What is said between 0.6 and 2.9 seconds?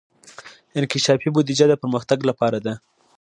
انکشافي بودجه د پرمختګ لپاره ده